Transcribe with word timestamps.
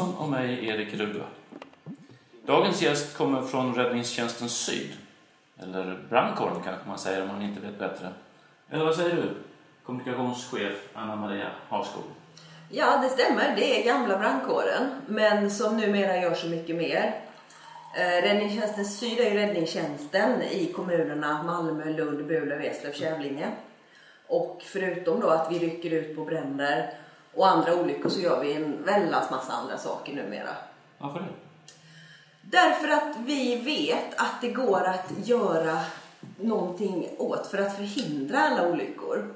Jansson 0.00 0.16
och 0.18 0.28
mig, 0.28 0.68
Erik 0.68 0.94
Rudde. 0.94 1.22
Dagens 2.46 2.82
gäst 2.82 3.16
kommer 3.16 3.42
från 3.42 3.74
Räddningstjänsten 3.74 4.48
Syd. 4.48 4.92
Eller 5.62 5.98
brandkåren 6.08 6.62
kanske 6.64 6.88
man 6.88 6.98
säger 6.98 7.22
om 7.22 7.28
man 7.28 7.42
inte 7.42 7.60
vet 7.60 7.78
bättre. 7.78 8.08
Eller 8.70 8.84
vad 8.84 8.96
säger 8.96 9.16
du? 9.16 9.34
Kommunikationschef 9.86 10.88
Anna 10.94 11.16
Maria 11.16 11.50
Harskog. 11.68 12.02
Ja, 12.70 13.00
det 13.02 13.08
stämmer. 13.08 13.56
Det 13.56 13.80
är 13.80 13.84
gamla 13.84 14.18
brandkåren, 14.18 14.90
men 15.06 15.50
som 15.50 15.76
numera 15.76 16.16
gör 16.16 16.34
så 16.34 16.46
mycket 16.46 16.76
mer. 16.76 17.14
Eh, 17.96 18.22
räddningstjänsten 18.22 18.84
Syd 18.84 19.20
är 19.20 19.30
ju 19.30 19.36
räddningstjänsten 19.36 20.42
i 20.42 20.72
kommunerna 20.76 21.42
Malmö, 21.42 21.84
Lund, 21.84 22.26
Burlöv, 22.26 22.60
Eslöv, 22.60 22.92
Kävlinge. 22.92 23.48
Och 24.26 24.62
förutom 24.64 25.20
då 25.20 25.28
att 25.28 25.52
vi 25.52 25.58
rycker 25.58 25.90
ut 25.90 26.16
på 26.16 26.24
bränder 26.24 26.90
och 27.34 27.48
andra 27.48 27.74
olyckor 27.74 28.10
så 28.10 28.20
gör 28.20 28.40
vi 28.40 28.52
en 28.52 28.84
väldans 28.84 29.30
massa 29.30 29.52
andra 29.52 29.78
saker 29.78 30.14
numera. 30.14 30.50
Varför 30.98 31.20
det? 31.20 31.26
Därför 32.42 32.88
att 32.88 33.16
vi 33.18 33.56
vet 33.56 34.20
att 34.20 34.40
det 34.40 34.50
går 34.50 34.84
att 34.84 35.28
göra 35.28 35.78
någonting 36.36 37.08
åt 37.18 37.46
för 37.46 37.58
att 37.58 37.76
förhindra 37.76 38.38
alla 38.38 38.68
olyckor. 38.68 39.34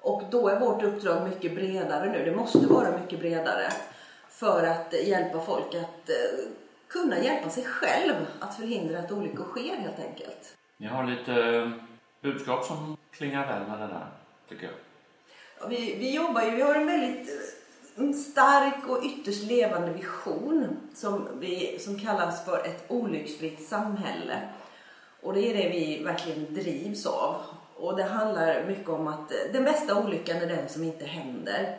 Och 0.00 0.22
då 0.30 0.48
är 0.48 0.60
vårt 0.60 0.82
uppdrag 0.82 1.28
mycket 1.28 1.54
bredare 1.54 2.12
nu. 2.12 2.24
Det 2.24 2.36
måste 2.36 2.66
vara 2.66 2.98
mycket 2.98 3.20
bredare. 3.20 3.72
För 4.28 4.66
att 4.66 4.94
hjälpa 5.06 5.40
folk 5.40 5.74
att 5.74 6.08
eh, 6.08 6.50
kunna 6.88 7.18
hjälpa 7.18 7.50
sig 7.50 7.64
själv 7.64 8.14
att 8.40 8.56
förhindra 8.56 8.98
att 8.98 9.12
olyckor 9.12 9.44
sker 9.44 9.76
helt 9.76 9.98
enkelt. 9.98 10.56
Ni 10.76 10.86
har 10.86 11.04
lite 11.04 11.72
budskap 12.20 12.64
som 12.64 12.96
klingar 13.10 13.46
väl 13.46 13.68
med 13.68 13.78
det 13.80 13.86
där, 13.86 14.06
tycker 14.48 14.64
jag. 14.66 14.74
Vi, 15.68 15.94
vi 15.98 16.14
jobbar 16.14 16.42
ju, 16.42 16.50
vi 16.50 16.62
har 16.62 16.74
en 16.74 16.86
väldigt 16.86 17.28
eh, 17.96 18.12
stark 18.12 18.88
och 18.88 19.04
ytterst 19.04 19.42
levande 19.42 19.92
vision 19.92 20.76
som, 20.94 21.28
vi, 21.40 21.78
som 21.78 21.98
kallas 21.98 22.44
för 22.44 22.58
ett 22.58 22.84
olycksfritt 22.88 23.68
samhälle. 23.68 24.40
Och 25.22 25.34
det 25.34 25.50
är 25.50 25.54
det 25.54 25.68
vi 25.68 26.02
verkligen 26.04 26.54
drivs 26.54 27.06
av. 27.06 27.40
Och 27.76 27.96
det 27.96 28.02
handlar 28.02 28.64
mycket 28.66 28.88
om 28.88 29.06
att 29.06 29.32
eh, 29.32 29.52
den 29.52 29.64
bästa 29.64 30.04
olyckan 30.04 30.36
är 30.36 30.46
den 30.46 30.68
som 30.68 30.84
inte 30.84 31.04
händer. 31.04 31.78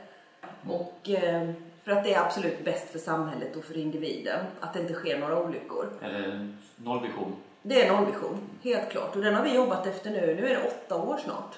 Och 0.70 1.10
eh, 1.10 1.52
för 1.84 1.92
att 1.92 2.04
det 2.04 2.14
är 2.14 2.26
absolut 2.26 2.66
bäst 2.66 2.90
för 2.90 3.00
samhället 3.00 3.56
och 3.56 3.64
för 3.64 3.78
individen 3.78 4.46
att 4.60 4.74
det 4.74 4.80
inte 4.80 4.94
sker 4.94 5.20
några 5.20 5.44
olyckor. 5.44 5.90
Eller 6.02 6.54
nollvision. 6.76 7.36
Det 7.62 7.86
är 7.86 7.94
nollvision, 7.94 8.40
helt 8.64 8.90
klart. 8.90 9.16
Och 9.16 9.22
den 9.22 9.36
har 9.36 9.44
vi 9.44 9.56
jobbat 9.56 9.88
efter 9.88 10.10
nu. 10.10 10.36
Nu 10.36 10.50
är 10.50 10.50
det 10.50 10.68
åtta 10.68 10.96
år 10.96 11.20
snart. 11.24 11.56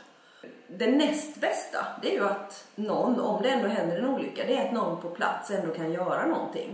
Det 0.68 0.92
näst 0.92 1.42
bästa, 1.42 1.86
det 2.02 2.16
är 2.16 2.20
ju 2.20 2.26
att 2.26 2.68
någon, 2.76 3.20
om 3.20 3.42
det 3.42 3.50
ändå 3.50 3.68
händer 3.68 3.98
en 3.98 4.06
olycka, 4.06 4.44
det 4.48 4.58
är 4.58 4.68
att 4.68 4.74
någon 4.74 5.02
på 5.02 5.10
plats 5.10 5.52
ändå 5.52 5.74
kan 5.74 5.92
göra 5.92 6.26
någonting. 6.26 6.70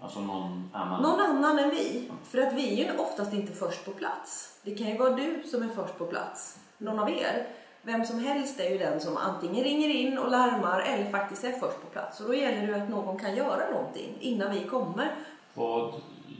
Alltså 0.00 0.20
någon 0.20 0.70
annan. 0.72 1.02
Någon 1.02 1.20
annan 1.20 1.58
än 1.58 1.70
vi. 1.70 2.10
För 2.24 2.38
att 2.38 2.52
vi 2.52 2.80
är 2.80 2.84
ju 2.84 2.98
oftast 2.98 3.32
inte 3.32 3.52
först 3.52 3.84
på 3.84 3.90
plats. 3.90 4.58
Det 4.62 4.74
kan 4.74 4.86
ju 4.86 4.98
vara 4.98 5.10
du 5.10 5.42
som 5.46 5.62
är 5.62 5.68
först 5.68 5.98
på 5.98 6.06
plats. 6.06 6.58
Någon 6.78 6.98
av 6.98 7.10
er. 7.10 7.46
Vem 7.82 8.04
som 8.04 8.18
helst 8.18 8.60
är 8.60 8.70
ju 8.70 8.78
den 8.78 9.00
som 9.00 9.16
antingen 9.16 9.64
ringer 9.64 9.88
in 9.88 10.18
och 10.18 10.30
larmar 10.30 10.80
eller 10.80 11.10
faktiskt 11.10 11.44
är 11.44 11.52
först 11.52 11.80
på 11.80 11.86
plats. 11.92 12.20
Och 12.20 12.26
då 12.26 12.34
gäller 12.34 12.66
det 12.66 12.82
att 12.82 12.88
någon 12.88 13.18
kan 13.18 13.36
göra 13.36 13.70
någonting 13.70 14.16
innan 14.20 14.50
vi 14.50 14.64
kommer. 14.64 15.14
Vad 15.54 15.94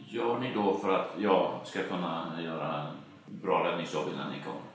gör 0.08 0.38
ni 0.38 0.54
då 0.54 0.74
för 0.74 0.92
att 0.92 1.10
jag 1.18 1.60
ska 1.64 1.82
kunna 1.82 2.38
göra 2.44 2.86
bra 3.26 3.64
räddningsjobb 3.64 4.08
innan 4.14 4.32
ni 4.32 4.42
kommer? 4.42 4.73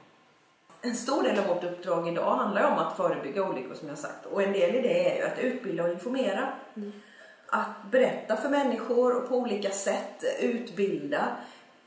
En 0.81 0.95
stor 0.95 1.23
del 1.23 1.39
av 1.39 1.47
vårt 1.47 1.63
uppdrag 1.63 2.07
idag 2.07 2.35
handlar 2.35 2.71
om 2.71 2.77
att 2.77 2.97
förebygga 2.97 3.43
olyckor 3.43 3.75
som 3.75 3.87
jag 3.87 3.97
sagt. 3.97 4.25
Och 4.25 4.43
en 4.43 4.53
del 4.53 4.75
i 4.75 4.81
det 4.81 5.09
är 5.09 5.17
ju 5.17 5.23
att 5.23 5.39
utbilda 5.39 5.83
och 5.83 5.89
informera. 5.89 6.49
Att 7.47 7.91
berätta 7.91 8.35
för 8.35 8.49
människor 8.49 9.17
och 9.17 9.29
på 9.29 9.35
olika 9.35 9.69
sätt 9.69 10.23
utbilda. 10.39 11.27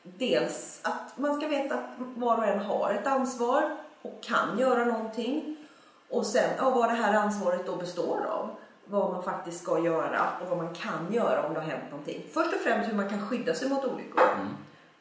Dels 0.02 0.80
att 0.82 1.18
man 1.18 1.34
ska 1.34 1.48
veta 1.48 1.74
att 1.74 1.82
var 1.96 2.38
och 2.38 2.46
en 2.46 2.58
har 2.58 2.90
ett 3.00 3.06
ansvar 3.06 3.76
och 4.02 4.22
kan 4.22 4.58
göra 4.58 4.84
någonting. 4.84 5.56
Och 6.10 6.26
sen 6.26 6.50
ja, 6.58 6.70
vad 6.70 6.88
det 6.88 6.94
här 6.94 7.14
ansvaret 7.14 7.66
då 7.66 7.76
består 7.76 8.26
av. 8.30 8.50
Vad 8.84 9.12
man 9.12 9.22
faktiskt 9.22 9.62
ska 9.62 9.78
göra 9.78 10.20
och 10.42 10.48
vad 10.48 10.58
man 10.58 10.74
kan 10.74 11.12
göra 11.12 11.46
om 11.46 11.54
det 11.54 11.60
har 11.60 11.66
hänt 11.66 11.90
någonting. 11.90 12.26
Först 12.32 12.54
och 12.54 12.60
främst 12.60 12.90
hur 12.90 12.96
man 12.96 13.08
kan 13.08 13.28
skydda 13.28 13.54
sig 13.54 13.68
mot 13.68 13.84
olyckor. 13.84 14.22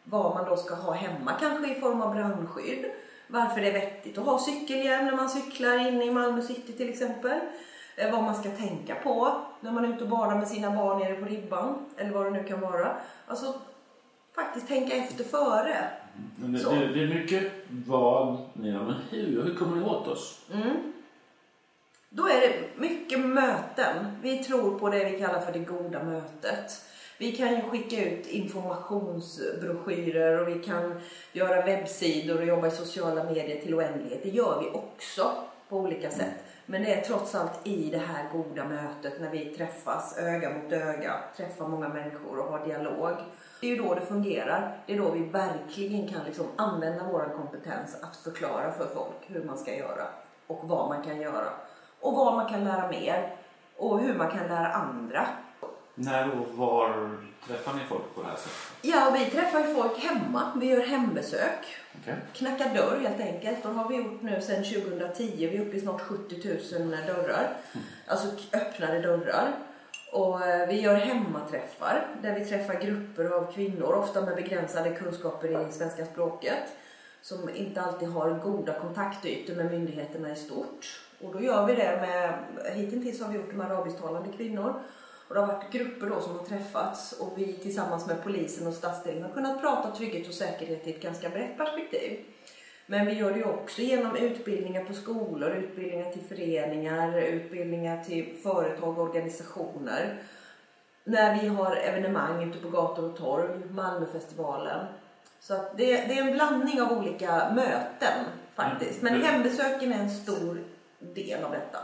Vad 0.04 0.36
man 0.36 0.46
då 0.46 0.58
ska 0.58 0.76
ha 0.76 0.94
hemma 0.94 1.32
kanske 1.40 1.78
i 1.78 1.80
form 1.80 2.02
av 2.02 2.14
brandskydd. 2.14 2.92
Varför 3.32 3.62
det 3.62 3.68
är 3.68 3.74
vettigt 3.74 4.18
att 4.18 4.26
ha 4.26 4.40
cykelhjälm 4.40 5.06
när 5.06 5.16
man 5.16 5.30
cyklar 5.30 5.88
inne 5.88 6.06
i 6.06 6.12
Malmö 6.12 6.42
city 6.42 6.74
till 6.74 6.90
exempel. 6.90 7.40
Eh, 7.96 8.12
Vad 8.12 8.24
man 8.24 8.36
ska 8.36 8.50
tänka 8.50 8.96
på 8.96 9.42
när 9.62 9.72
man 9.72 9.86
är 9.86 9.90
ute 9.94 10.04
och 10.04 10.10
badar 10.10 10.36
med 10.38 10.48
sina 10.48 10.72
barn 10.72 11.00
nere 11.00 11.14
på 11.16 11.26
ribban. 11.26 11.86
Eller 11.98 12.12
vad 12.12 12.26
det 12.26 12.30
nu 12.32 12.44
kan 12.44 12.62
vara. 12.62 12.96
Alltså 13.28 13.54
faktiskt 14.36 14.68
tänka 14.68 14.96
efter 14.96 15.24
före. 15.24 15.78
Men 16.36 16.54
det, 16.54 16.60
det, 16.60 16.94
det 16.94 17.04
är 17.04 17.08
mycket 17.08 17.52
vad 17.88 18.38
ni 18.54 18.70
gör, 18.70 18.84
men 18.84 18.96
hur? 19.10 19.44
Hur 19.44 19.56
kommer 19.56 19.76
ni 19.78 19.84
åt 19.86 20.08
oss? 20.08 20.40
Mm. 20.54 20.94
Då 22.10 22.28
är 22.28 22.42
det 22.42 22.54
mycket 22.76 23.20
möten. 23.20 24.18
Vi 24.22 24.44
tror 24.44 24.80
på 24.80 24.90
det 24.90 25.12
vi 25.12 25.20
kallar 25.20 25.40
för 25.40 25.54
det 25.54 25.60
goda 25.60 26.04
mötet. 26.04 26.72
Vi 27.22 27.32
kan 27.32 27.56
ju 27.56 27.62
skicka 27.62 28.06
ut 28.06 28.28
informationsbroschyrer 28.28 30.42
och 30.42 30.48
vi 30.48 30.64
kan 30.64 31.02
göra 31.32 31.66
webbsidor 31.66 32.38
och 32.38 32.46
jobba 32.46 32.68
i 32.68 32.72
sociala 32.72 33.24
medier 33.24 33.62
till 33.62 33.76
oändlighet. 33.76 34.24
Det 34.24 34.30
gör 34.30 34.60
vi 34.60 34.70
också 34.70 35.32
på 35.70 35.78
olika 35.78 36.10
sätt. 36.10 36.34
Men 36.66 36.84
det 36.84 36.94
är 36.94 37.02
trots 37.02 37.36
allt 37.36 37.68
i 37.68 37.90
det 37.90 37.98
här 37.98 38.30
goda 38.34 38.66
mötet 38.66 39.22
när 39.22 39.30
vi 39.30 39.46
träffas 39.46 40.18
öga 40.18 40.50
mot 40.50 40.72
öga, 40.72 41.14
träffar 41.38 41.68
många 41.68 41.90
människor 41.90 42.40
och 42.40 42.52
har 42.52 42.66
dialog. 42.66 43.16
Det 43.62 43.68
är 43.68 43.76
ju 43.76 43.84
då 43.84 43.96
det 43.96 44.02
fungerar. 44.02 44.78
Det 44.86 44.94
är 44.94 44.98
då 44.98 45.12
vi 45.12 45.24
verkligen 45.24 46.08
kan 46.08 46.24
liksom 46.26 46.46
använda 46.56 47.04
vår 47.12 47.34
kompetens 47.38 47.98
att 48.02 48.16
förklara 48.16 48.72
för 48.72 48.86
folk 48.86 49.18
hur 49.28 49.44
man 49.44 49.58
ska 49.58 49.76
göra 49.76 50.08
och 50.48 50.60
vad 50.64 50.90
man 50.90 51.04
kan 51.04 51.22
göra 51.22 51.50
och 52.00 52.14
vad 52.14 52.34
man 52.34 52.50
kan 52.50 52.64
lära 52.64 52.90
mer 52.90 53.36
och 53.78 54.00
hur 54.00 54.14
man 54.14 54.32
kan 54.32 54.48
lära 54.48 54.68
andra. 54.68 55.28
När 55.96 56.40
och 56.40 56.48
var 56.58 57.18
träffar 57.48 57.74
ni 57.74 57.80
folk 57.90 58.16
på 58.16 58.22
det 58.22 58.28
här 58.28 58.36
sättet? 58.36 58.72
Ja, 58.82 59.16
vi 59.20 59.26
träffar 59.26 59.64
folk 59.64 60.04
hemma. 60.04 60.52
Vi 60.56 60.66
gör 60.66 60.86
hembesök. 60.86 61.66
Okej. 62.02 62.16
Knackar 62.34 62.74
dörr 62.76 63.00
helt 63.02 63.20
enkelt. 63.20 63.66
Och 63.66 63.74
har 63.74 63.90
vi 63.90 63.96
gjort 63.96 64.22
nu 64.22 64.42
sedan 64.42 64.64
2010. 64.64 65.48
Vi 65.52 65.58
är 65.58 65.62
uppe 65.62 65.78
i 65.78 65.82
snart 65.82 66.02
70 66.02 66.36
000 66.80 66.92
dörrar. 67.08 67.58
Alltså 68.08 68.28
öppnade 68.54 69.02
dörrar. 69.02 69.52
Och 70.12 70.48
eh, 70.48 70.68
vi 70.68 70.82
gör 70.82 70.96
hemmaträffar 70.96 72.08
där 72.22 72.40
vi 72.40 72.46
träffar 72.46 72.74
grupper 72.74 73.26
av 73.26 73.52
kvinnor, 73.52 73.94
ofta 73.94 74.22
med 74.22 74.36
begränsade 74.36 74.96
kunskaper 74.96 75.68
i 75.70 75.72
svenska 75.72 76.06
språket. 76.06 76.64
Som 77.22 77.50
inte 77.50 77.82
alltid 77.82 78.10
har 78.10 78.30
goda 78.30 78.74
kontaktytor 78.74 79.56
med 79.56 79.72
myndigheterna 79.72 80.32
i 80.32 80.36
stort. 80.36 81.02
Och 81.22 81.34
då 81.34 81.42
gör 81.42 81.66
vi 81.66 81.76
det 81.76 81.98
med, 82.02 82.34
hittills 82.76 83.22
har 83.22 83.32
vi 83.32 83.38
gjort 83.38 83.50
det 83.50 83.56
med 83.56 83.72
arabisktalande 83.72 84.30
kvinnor. 84.38 84.82
Och 85.32 85.36
det 85.36 85.42
har 85.42 85.54
varit 85.54 85.72
grupper 85.72 86.10
då 86.10 86.22
som 86.22 86.38
har 86.38 86.46
träffats 86.46 87.12
och 87.14 87.34
vi 87.38 87.54
tillsammans 87.54 88.08
med 88.08 88.24
polisen 88.24 88.68
och 88.68 88.74
stadsdelen 88.74 89.24
har 89.24 89.30
kunnat 89.30 89.62
prata 89.62 89.96
trygghet 89.96 90.28
och 90.28 90.34
säkerhet 90.34 90.88
i 90.88 90.90
ett 90.90 91.02
ganska 91.02 91.30
brett 91.30 91.58
perspektiv. 91.58 92.20
Men 92.86 93.06
vi 93.06 93.14
gör 93.14 93.32
det 93.32 93.38
ju 93.38 93.44
också 93.46 93.82
genom 93.82 94.16
utbildningar 94.16 94.84
på 94.84 94.94
skolor, 94.94 95.50
utbildningar 95.52 96.12
till 96.12 96.22
föreningar, 96.22 97.18
utbildningar 97.22 98.04
till 98.04 98.36
företag 98.44 98.98
och 99.00 99.04
organisationer. 99.04 100.24
När 101.04 101.42
vi 101.42 101.48
har 101.48 101.76
evenemang 101.76 102.50
ute 102.50 102.60
på 102.60 102.70
gator 102.70 103.10
och 103.10 103.18
torg, 103.18 103.50
Malmöfestivalen. 103.70 104.86
Så 105.40 105.54
det, 105.54 105.86
det 105.96 106.18
är 106.20 106.28
en 106.28 106.34
blandning 106.34 106.82
av 106.82 106.92
olika 106.92 107.52
möten 107.56 108.26
faktiskt. 108.56 109.02
Men 109.02 109.14
Mm. 109.14 109.26
hembesöken 109.28 109.94
är 109.94 110.00
en 110.00 110.10
stor 110.10 110.64
del 111.00 111.44
av 111.44 111.52
detta. 111.52 111.80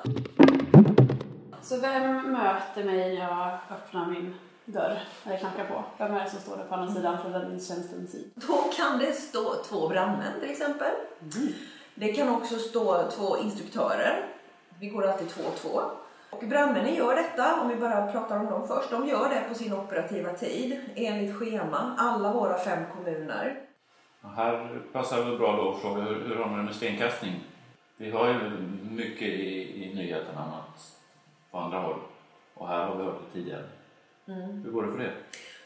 Så 1.68 1.80
vem 1.80 2.32
möter 2.32 2.84
mig 2.84 3.16
när 3.16 3.22
jag 3.22 3.58
öppnar 3.70 4.06
min 4.06 4.36
dörr 4.66 5.00
eller 5.26 5.38
knackar 5.38 5.66
på? 5.66 5.84
Vem 5.98 6.16
är 6.16 6.24
det 6.24 6.30
som 6.30 6.40
står 6.40 6.58
där 6.58 6.64
på 6.64 6.76
andra 6.76 6.94
sidan 6.94 7.22
från 7.22 7.34
räddningstjänstens 7.34 8.12
sida? 8.12 8.30
Då 8.36 8.56
kan 8.78 9.00
det 9.00 9.14
stå 9.14 9.54
två 9.70 9.88
brandmän 9.88 10.40
till 10.40 10.50
exempel. 10.50 10.92
Det 11.96 12.14
kan 12.14 12.30
också 12.30 12.56
stå 12.56 13.12
två 13.12 13.38
instruktörer. 13.38 14.26
Vi 14.80 14.88
går 14.88 15.08
alltid 15.08 15.30
två 15.30 15.44
och 15.44 15.56
två. 15.56 15.82
Och 16.30 16.48
brandmännen 16.48 16.96
gör 16.96 17.16
detta, 17.16 17.62
om 17.62 17.70
vi 17.70 17.76
bara 17.76 18.12
pratar 18.12 18.40
om 18.40 18.46
dem 18.46 18.68
först, 18.68 18.92
de 18.92 19.08
gör 19.08 19.30
det 19.30 19.44
på 19.50 19.56
sin 19.56 19.74
operativa 19.74 20.34
tid 20.34 20.80
enligt 20.96 21.36
schema, 21.36 21.96
alla 21.98 22.34
våra 22.34 22.58
fem 22.58 22.84
kommuner. 22.96 23.60
Och 24.22 24.30
här 24.30 24.82
passar 24.94 25.26
det 25.26 25.38
bra 25.38 25.56
då 25.56 25.72
att 25.72 25.82
fråga 25.82 26.02
hur, 26.02 26.28
hur 26.28 26.36
har 26.36 26.50
ni 26.50 26.58
det 26.58 26.64
med 26.64 26.76
stenkastning? 26.76 27.44
Vi 27.98 28.12
har 28.12 28.28
ju 28.28 28.34
mycket 28.92 29.28
i, 29.28 29.84
i 29.84 29.96
nyheterna 29.96 30.44
om 30.44 30.54
att 30.54 30.98
på 31.58 31.64
andra 31.64 31.80
håll. 31.80 32.00
Och 32.54 32.68
här 32.68 32.86
har 32.86 32.96
vi 32.96 33.04
hört 33.04 33.20
det 33.28 33.40
tidigare. 33.40 33.64
Hur 34.64 34.72
går 34.72 34.84
det 34.84 34.92
för 34.92 35.00
det? 35.00 35.14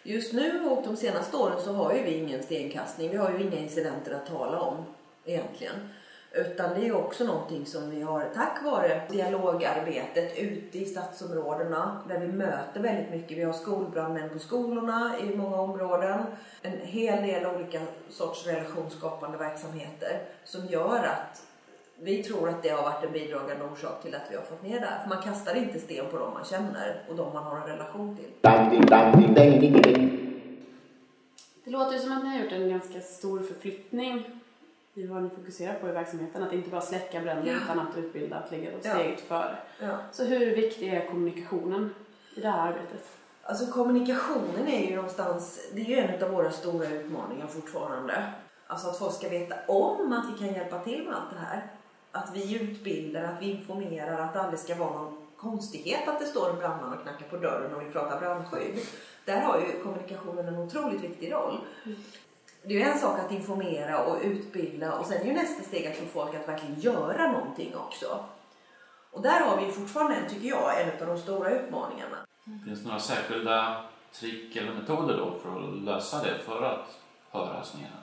Just 0.04 0.34
nu 0.34 0.66
och 0.70 0.84
de 0.84 0.96
senaste 0.96 1.38
åren 1.38 1.62
så 1.62 1.74
har 1.74 1.94
ju 1.94 2.04
vi 2.04 2.18
ingen 2.18 2.44
stenkastning. 2.44 3.10
Vi 3.10 3.18
har 3.18 3.32
ju 3.32 3.42
inga 3.42 3.58
incidenter 3.58 4.16
att 4.16 4.26
tala 4.26 4.60
om 4.60 4.76
egentligen. 5.26 5.90
Utan 6.32 6.70
det 6.70 6.76
är 6.76 6.86
ju 6.86 6.94
också 6.94 7.24
någonting 7.24 7.66
som 7.66 7.90
vi 7.90 8.02
har 8.02 8.30
tack 8.36 8.64
vare 8.64 9.02
dialogarbetet 9.10 10.38
ute 10.38 10.80
i 10.80 10.86
stadsområdena 10.86 12.02
där 12.08 12.20
vi 12.20 12.28
möter 12.28 12.82
väldigt 12.82 13.12
mycket. 13.12 13.38
Vi 13.38 13.44
har 13.44 13.54
skolbrandmän 13.54 14.30
på 14.30 14.40
skolorna 14.40 15.16
i 15.20 15.36
många 15.36 15.58
områden. 15.58 16.24
En 16.62 16.80
hel 16.82 17.28
del 17.28 17.56
olika 17.56 17.82
sorts 18.10 18.48
relationsskapande 18.48 19.38
verksamheter 19.38 20.22
som 20.44 20.66
gör 20.66 21.04
att 21.04 21.51
vi 22.04 22.24
tror 22.24 22.50
att 22.50 22.64
det 22.64 22.70
har 22.70 22.84
varit 22.84 23.04
en 23.04 23.12
bidragande 23.12 23.66
orsak 23.74 24.02
till 24.02 24.16
att 24.16 24.22
vi 24.32 24.36
har 24.36 24.44
fått 24.44 24.64
ner 24.64 24.80
det 24.80 24.86
här. 24.86 25.02
För 25.02 25.10
man 25.10 25.24
kastar 25.24 25.56
inte 25.56 25.80
sten 25.80 26.06
på 26.12 26.18
dem 26.18 26.34
man 26.34 26.44
känner 26.46 27.02
och 27.10 27.16
de 27.16 27.34
man 27.34 27.44
har 27.44 27.58
en 27.58 27.68
relation 27.68 28.18
till. 28.18 28.32
Det 31.64 31.72
låter 31.72 31.94
ju 31.94 32.00
som 32.00 32.12
att 32.12 32.24
ni 32.24 32.30
har 32.38 32.44
gjort 32.44 32.52
en 32.52 32.70
ganska 32.70 33.02
stor 33.02 33.40
förflyttning 33.40 34.42
i 34.94 35.08
vad 35.08 35.24
ni 35.24 35.30
fokuserar 35.30 35.74
på 35.74 35.90
i 35.90 35.92
verksamheten. 35.92 36.44
Att 36.44 36.54
inte 36.54 36.70
bara 36.70 36.82
släcka 36.82 37.20
bränder 37.22 37.52
Ja. 37.52 37.58
utan 37.64 37.80
att 37.80 37.98
utbilda, 37.98 38.36
att 38.36 38.52
ligga 38.52 38.72
Ja. 38.72 38.94
steget 38.94 39.22
före. 39.22 39.56
Ja. 39.82 39.98
Så 40.12 40.24
hur 40.24 40.56
viktig 40.56 40.88
är 40.94 41.06
kommunikationen 41.08 41.94
i 42.36 42.40
det 42.42 42.48
här 42.50 42.68
arbetet? 42.68 43.08
Alltså 43.44 43.72
kommunikationen 43.72 44.68
är 44.68 44.90
ju 44.90 44.96
någonstans, 44.96 45.70
det 45.74 45.82
är 45.82 45.86
ju 45.86 45.96
en 45.96 46.24
av 46.24 46.30
våra 46.32 46.52
stora 46.52 46.88
utmaningar 46.90 47.48
fortfarande. 47.48 48.24
Alltså 48.68 48.88
att 48.88 48.98
folk 49.00 49.14
ska 49.14 49.30
veta 49.30 49.56
om 49.68 50.14
att 50.14 50.26
vi 50.34 50.46
kan 50.46 50.56
hjälpa 50.56 50.80
till 50.80 51.04
med 51.08 51.16
allt 51.16 51.32
det 51.34 51.40
här. 51.46 51.68
Att 52.12 52.36
vi 52.36 52.56
utbildar, 52.62 53.24
att 53.24 53.42
vi 53.42 53.52
informerar, 53.52 54.22
att 54.22 54.34
det 54.34 54.42
aldrig 54.42 54.60
ska 54.60 54.76
vara 54.76 54.94
någon 54.94 55.18
konstighet 55.38 56.08
att 56.08 56.20
det 56.20 56.26
står 56.26 56.50
en 56.50 56.58
brandman 56.58 56.94
och 56.94 57.02
knackar 57.02 57.26
på 57.26 57.38
dörren 57.38 57.76
och 57.76 57.82
vi 57.82 57.92
pratar 57.92 58.20
brandskydd. 58.20 58.80
Där 59.26 59.42
har 59.42 59.60
ju 59.60 59.84
kommunikationen 59.84 60.48
en 60.48 60.58
otroligt 60.58 61.04
viktig 61.04 61.32
roll. 61.32 61.60
Det 62.64 62.74
är 62.74 62.80
ju 62.80 62.82
en 62.82 63.00
sak 63.00 63.20
att 63.20 63.32
informera 63.32 64.06
och 64.06 64.18
utbilda 64.24 64.94
och 64.94 65.06
sen 65.06 65.22
är 65.22 65.26
ju 65.26 65.34
nästa 65.34 65.64
steg 65.64 65.88
att 65.88 65.96
få 65.96 66.06
folk 66.06 66.36
att 66.36 66.48
verkligen 66.48 66.80
göra 66.80 67.32
någonting 67.32 67.76
också. 67.76 68.26
Och 69.12 69.22
där 69.22 69.40
har 69.42 69.66
vi 69.66 69.72
fortfarande, 69.72 70.30
tycker 70.30 70.48
jag, 70.48 70.82
en 70.82 71.02
av 71.02 71.08
de 71.08 71.18
stora 71.18 71.50
utmaningarna. 71.50 72.18
Finns 72.66 72.82
det 72.82 72.88
några 72.88 73.00
särskilda 73.00 73.84
trick 74.12 74.56
eller 74.56 74.74
metoder 74.74 75.18
då 75.18 75.40
för 75.40 75.60
att 75.60 75.84
lösa 75.84 76.24
det, 76.24 76.40
för 76.40 76.64
att 76.64 77.00
höras 77.32 77.74
mer? 77.74 78.01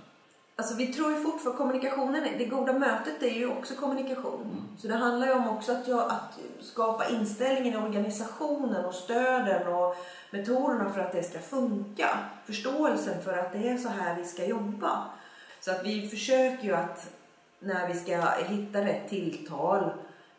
Alltså 0.58 0.74
vi 0.74 0.86
tror 0.86 1.10
ju 1.12 1.20
fortfarande 1.20 1.58
kommunikationen, 1.58 2.24
är- 2.24 2.38
det 2.38 2.44
goda 2.44 2.72
mötet 2.72 3.22
är 3.22 3.34
ju 3.34 3.48
också 3.50 3.74
kommunikation. 3.74 4.42
Mm. 4.42 4.78
Så 4.78 4.88
det 4.88 4.94
handlar 4.94 5.26
ju 5.26 5.32
om 5.32 5.48
också 5.48 5.72
att, 5.72 5.88
jag, 5.88 6.10
att 6.10 6.38
skapa 6.60 7.08
inställningen 7.08 7.74
i 7.74 7.86
organisationen 7.86 8.84
och 8.84 8.94
stöden 8.94 9.66
och 9.74 9.94
metoderna 10.30 10.90
för 10.92 11.00
att 11.00 11.12
det 11.12 11.22
ska 11.22 11.38
funka. 11.38 12.18
Förståelsen 12.46 13.22
för 13.22 13.38
att 13.38 13.52
det 13.52 13.68
är 13.68 13.76
så 13.76 13.88
här 13.88 14.16
vi 14.16 14.24
ska 14.24 14.44
jobba. 14.44 15.04
Så 15.60 15.70
att 15.70 15.84
vi 15.86 16.08
försöker 16.08 16.64
ju 16.64 16.74
att 16.74 17.10
när 17.60 17.88
vi 17.88 17.94
ska 17.94 18.20
hitta 18.30 18.80
rätt 18.80 19.08
tilltal 19.08 19.90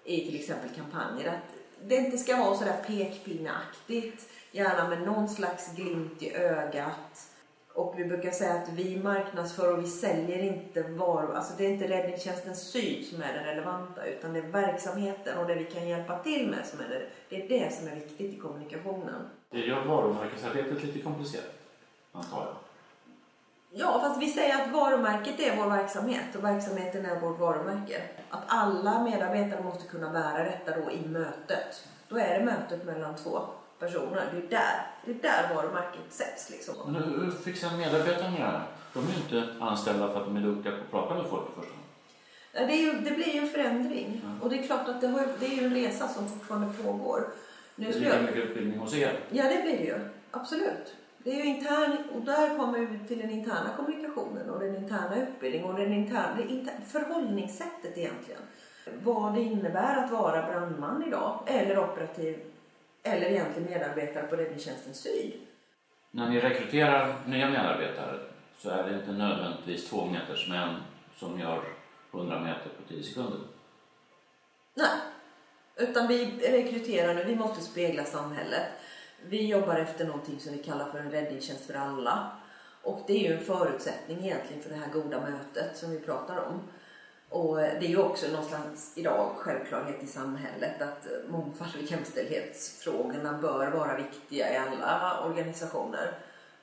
i 0.04 0.26
till 0.26 0.40
exempel 0.40 0.70
kampanjer 0.76 1.28
att 1.30 1.54
det 1.88 1.96
inte 1.96 2.18
ska 2.18 2.38
vara 2.38 2.56
sådär 2.58 2.78
pekpinneaktigt. 2.88 4.30
Gärna 4.52 4.90
med 4.90 5.02
någon 5.02 5.30
slags 5.30 5.76
glimt 5.76 6.22
i 6.22 6.36
ögat. 6.36 7.29
Och 7.80 7.94
vi 7.98 8.06
brukar 8.06 8.32
säga 8.32 8.54
att 8.54 8.70
vi 8.70 8.98
marknadsför 8.98 9.74
och 9.74 9.84
vi 9.84 9.88
säljer 9.88 10.44
inte 10.44 10.84
varor. 10.84 11.36
Alltså 11.36 11.54
det 11.58 11.66
är 11.66 11.70
inte 11.70 11.88
Räddningstjänsten 11.88 12.56
Syd 12.56 13.06
som 13.06 13.22
är 13.22 13.34
det 13.34 13.52
relevanta 13.52 14.06
utan 14.06 14.34
det 14.34 14.40
är 14.40 14.44
verksamheten 14.44 15.38
och 15.38 15.48
det 15.48 15.56
vi 15.56 15.66
kan 15.66 15.88
hjälpa 15.88 16.20
till 16.20 16.50
med 16.50 16.66
som 16.66 16.80
är 16.80 16.90
det. 16.90 17.02
Det 17.30 17.44
är 17.44 17.50
det 17.50 17.74
som 17.74 17.88
är 17.88 17.96
viktigt 17.96 18.34
i 18.34 18.38
kommunikationen. 18.38 19.30
Det 19.50 19.60
gör 19.60 19.86
varumärkesarbetet 19.86 20.84
lite 20.84 21.00
komplicerat, 21.00 21.54
antar 22.12 22.38
jag. 22.38 22.56
Ja, 23.72 24.00
fast 24.02 24.22
vi 24.22 24.28
säger 24.28 24.62
att 24.62 24.72
varumärket 24.72 25.40
är 25.40 25.58
vår 25.58 25.70
verksamhet 25.70 26.36
och 26.36 26.44
verksamheten 26.44 27.06
är 27.06 27.20
vårt 27.20 27.40
varumärke. 27.40 28.02
Att 28.30 28.44
alla 28.48 29.04
medarbetare 29.04 29.64
måste 29.64 29.88
kunna 29.88 30.10
bära 30.10 30.44
detta 30.44 30.82
då 30.82 30.92
i 30.92 31.08
mötet. 31.08 31.88
Då 32.10 32.18
är 32.18 32.40
det 32.40 32.46
mötet 32.46 32.86
mellan 32.86 33.16
två 33.16 33.40
personer. 33.80 34.30
Det 34.32 34.38
är 34.38 34.50
där, 34.50 34.88
det 35.06 35.12
är 35.12 35.16
där 35.32 35.56
varumärket 35.56 36.02
sätts 36.10 36.50
liksom. 36.50 36.76
Men 36.86 37.04
hur 37.04 37.24
hur 37.24 37.32
fixar 37.32 37.78
medarbetarna 37.78 38.38
det 38.38 38.44
här? 38.44 38.62
De 38.94 39.00
är 39.00 39.12
ju 39.12 39.16
inte 39.18 39.54
anställda 39.60 40.08
för 40.08 40.20
att 40.20 40.26
de 40.26 40.38
är 40.38 40.42
duktiga 40.42 40.74
på 40.74 40.80
att 40.82 40.92
prata 40.92 41.22
med 41.22 41.30
folk 41.30 41.44
i 41.50 41.56
första 41.56 41.74
hand. 41.74 41.84
Det, 42.70 42.74
är 42.74 42.78
ju, 42.78 42.94
det 42.94 43.12
blir 43.12 43.34
ju 43.34 43.40
en 43.40 43.50
förändring. 43.50 44.22
Och 44.42 44.50
det 44.50 44.60
är 44.60 44.64
klart 44.64 44.88
att 44.90 45.02
det, 45.02 45.08
har, 45.08 45.28
det 45.40 45.46
är 45.46 45.56
ju 45.56 45.64
en 45.66 45.74
resa 45.74 46.08
som 46.08 46.30
fortfarande 46.30 46.74
pågår. 46.84 47.28
Nu 47.76 47.86
Det 47.92 48.00
lika 48.00 48.16
jag, 48.16 48.22
mycket 48.24 48.44
utbildning 48.44 48.80
hos 48.80 48.94
er. 48.94 49.20
ja, 49.30 49.44
det 49.44 49.62
blir 49.64 49.78
det 49.78 49.84
ju. 49.84 50.00
Absolut. 50.32 50.96
Det 51.18 51.32
är 51.32 51.36
ju 51.36 51.44
intern, 51.44 51.98
och 52.16 52.22
där 52.22 52.58
kommer 52.58 52.80
vi 52.80 53.08
till 53.08 53.20
den 53.20 53.30
interna 53.30 53.70
kommunikationen 53.78 54.50
och 54.50 54.60
den 54.60 54.76
interna 54.76 55.16
utbildningen 55.22 55.70
och 55.70 55.80
den 55.80 55.94
interna, 55.94 56.36
det 56.38 56.54
inter, 56.54 56.74
förhållningssättet 56.88 57.98
egentligen. 57.98 58.42
Vad 59.04 59.34
det 59.36 59.42
innebär 59.42 60.04
att 60.04 60.12
vara 60.12 60.44
brandman 60.52 61.04
idag 61.08 61.40
eller 61.48 61.80
operativ 61.80 62.40
eller 63.04 63.26
egentligen 63.26 63.70
medarbetare 63.70 64.28
på 64.28 64.36
Räddningstjänsten 64.36 64.94
Syd. 64.94 65.34
När 66.12 66.30
ni 66.30 66.40
rekryterar 66.40 67.16
nya 67.28 67.50
medarbetare 67.50 68.20
så 68.58 68.70
är 68.70 68.84
det 68.84 68.96
inte 68.96 69.12
nödvändigtvis 69.12 69.90
två 69.90 70.06
meters 70.06 70.50
män 70.50 70.76
som 71.16 71.40
gör 71.40 71.64
100 72.14 72.40
meter 72.40 72.70
på 72.70 72.94
10 72.94 73.04
sekunder. 73.04 73.40
Nej, 74.74 75.00
utan 75.76 76.08
vi 76.08 76.26
rekryterar 76.42 77.14
nu, 77.14 77.24
vi 77.24 77.36
måste 77.36 77.62
spegla 77.62 78.04
samhället. 78.04 78.64
Vi 79.26 79.48
jobbar 79.48 79.76
efter 79.76 80.06
någonting 80.06 80.40
som 80.40 80.54
vi 80.54 80.64
kallar 80.64 80.92
för 80.92 81.00
en 81.00 81.12
räddningstjänst 81.12 81.66
för 81.66 81.74
alla. 81.74 82.32
Och 82.84 83.04
det 83.08 83.14
är 83.14 83.30
ju 83.30 83.36
en 83.36 83.46
förutsättning 83.46 84.26
egentligen 84.26 84.64
för 84.64 84.70
det 84.70 84.76
här 84.76 84.94
goda 84.94 85.20
mötet 85.20 85.78
som 85.78 85.92
vi 85.92 86.00
pratar 86.00 86.38
om. 86.38 86.62
Och 87.30 87.56
det 87.58 87.64
är 87.86 87.90
ju 87.90 87.98
också 87.98 88.28
någonstans 88.32 88.94
idag 88.96 89.32
självklarhet 89.38 90.04
i 90.04 90.08
samhället 90.08 90.82
att 90.82 91.08
mångfald 91.30 91.72
och 91.76 91.92
jämställdhetsfrågorna 91.92 93.34
bör 93.42 93.72
vara 93.72 93.98
viktiga 93.98 94.54
i 94.54 94.58
alla 94.58 95.24
organisationer. 95.26 96.12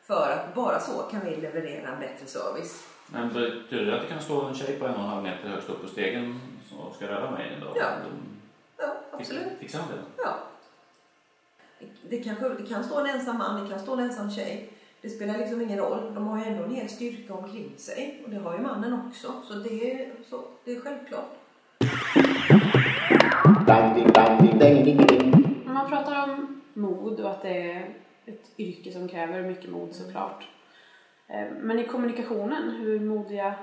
För 0.02 0.30
att 0.30 0.54
bara 0.54 0.80
så 0.80 0.92
kan 1.02 1.20
vi 1.24 1.36
leverera 1.36 1.88
en 1.88 2.00
bättre 2.00 2.26
service. 2.26 2.86
Men 3.06 3.28
betyder 3.32 3.84
det 3.86 3.96
att 3.96 4.02
det 4.02 4.08
kan 4.08 4.22
stå 4.22 4.44
en 4.44 4.54
tjej 4.54 4.78
på 4.78 4.86
en 4.86 4.94
och 4.94 5.00
en 5.00 5.06
halv 5.06 5.22
meter 5.22 5.48
högst 5.48 5.68
upp 5.70 5.82
på 5.82 5.88
stegen 5.88 6.40
som 6.68 6.94
ska 6.94 7.06
rädda 7.06 7.30
mig 7.30 7.52
en 7.54 7.60
dag? 7.60 7.72
Ja. 7.76 7.84
De- 8.04 8.32
Ja, 8.78 8.96
absolut. 9.12 9.46
Fixar 9.60 9.78
de 9.78 9.94
det? 9.94 10.02
Ja. 10.16 10.38
Det, 12.02 12.22
kanske, 12.24 12.48
det 12.48 12.66
kan 12.66 12.84
stå 12.84 12.98
en 13.00 13.06
ensam 13.06 13.38
man, 13.38 13.62
det 13.64 13.70
kan 13.70 13.80
stå 13.80 13.92
en 13.92 14.00
ensam 14.00 14.30
tjej. 14.30 14.72
Det 15.02 15.08
spelar 15.10 15.38
liksom 15.38 15.60
ingen 15.60 15.78
roll. 15.78 16.14
De 16.14 16.26
har 16.26 16.38
ju 16.38 16.44
ändå 16.44 16.64
en 16.64 16.74
hel 16.74 16.88
styrka 16.88 17.34
omkring 17.34 17.72
sig. 17.76 18.22
Och 18.24 18.30
det 18.30 18.36
har 18.36 18.52
ju 18.56 18.62
mannen 18.62 19.00
också. 19.08 19.32
Så 19.44 19.54
det 19.54 19.92
är, 19.92 20.10
så, 20.30 20.40
det 20.64 20.72
är 20.72 20.80
självklart. 20.80 21.30
Om 25.66 25.74
man 25.74 25.88
pratar 25.90 26.22
om 26.24 26.62
mod 26.74 27.20
och 27.20 27.30
att 27.30 27.42
det 27.42 27.70
är 27.72 27.88
ett 28.26 28.50
yrke 28.58 28.92
som 28.92 29.08
kräver 29.08 29.42
mycket 29.42 29.70
mod 29.70 29.94
såklart. 29.94 30.48
Eh, 31.28 31.46
Men 31.60 31.78
i 31.78 31.84
kommunikationen, 31.84 32.70
hur 32.70 33.00
modiga 33.00 33.54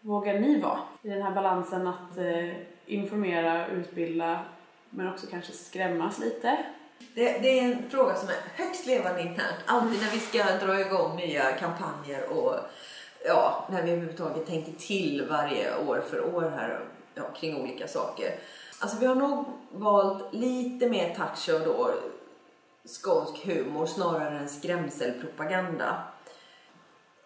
vågar 0.00 0.40
ni 0.40 0.60
vara 0.60 0.78
i 1.02 1.08
den 1.08 1.22
här 1.22 1.34
balansen 1.34 1.86
att 1.86 2.18
eh, 2.18 2.50
informera, 2.86 3.66
utbilda 3.68 4.40
men 4.90 5.08
också 5.08 5.26
kanske 5.30 5.52
skrämmas 5.52 6.18
lite? 6.20 6.58
Det, 7.14 7.38
det 7.38 7.58
är 7.58 7.62
en 7.62 7.90
fråga 7.90 8.14
som 8.14 8.28
är 8.28 8.64
högst 8.64 8.86
levande 8.86 9.20
internt. 9.20 9.56
Alltid 9.66 10.00
när 10.00 10.10
vi 10.10 10.20
ska 10.20 10.66
dra 10.66 10.80
igång 10.80 11.16
nya 11.16 11.52
kampanjer 11.52 12.28
och 12.28 12.54
ja, 13.26 13.68
när 13.70 13.82
vi 13.82 13.90
överhuvudtaget 13.90 14.46
tänker 14.46 14.72
till 14.72 15.26
varje 15.30 15.78
år 15.78 16.02
för 16.10 16.34
år 16.34 16.52
här 16.56 16.80
ja, 17.14 17.22
kring 17.36 17.62
olika 17.62 17.88
saker. 17.88 18.34
Alltså 18.78 18.96
vi 19.00 19.06
har 19.06 19.14
nog 19.14 19.44
valt 19.72 20.34
lite 20.34 20.88
mer 20.88 21.14
touch 21.14 21.54
av 21.54 21.60
då 21.60 21.94
skånsk 22.88 23.46
humor 23.46 23.86
snarare 23.86 24.38
än 24.38 24.48
skrämselpropaganda. 24.48 26.02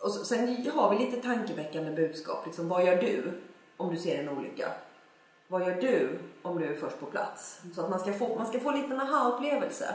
Och 0.01 0.11
så, 0.11 0.25
sen 0.25 0.67
har 0.75 0.91
vi 0.91 1.05
lite 1.05 1.23
tankeväckande 1.23 1.91
budskap. 1.91 2.47
Liksom, 2.47 2.69
vad 2.69 2.87
gör 2.87 2.97
du 2.97 3.41
om 3.77 3.95
du 3.95 4.01
ser 4.01 4.19
en 4.19 4.29
olycka? 4.29 4.69
Vad 5.53 5.63
gör 5.63 5.75
du 5.81 6.19
om 6.43 6.59
du 6.59 6.67
är 6.67 6.75
först 6.75 7.01
på 7.01 7.07
plats? 7.07 7.63
Så 7.75 7.81
att 7.81 7.91
man 7.91 8.01
ska 8.01 8.13
få, 8.13 8.37
man 8.37 8.47
ska 8.47 8.61
få 8.61 8.71
lite 8.71 8.95
en 8.95 9.01
aha-upplevelse. 9.01 9.95